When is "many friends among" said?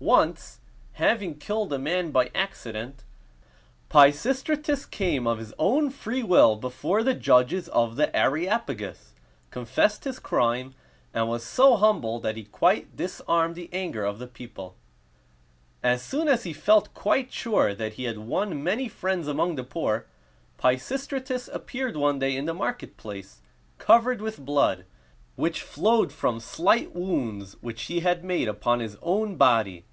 18.62-19.56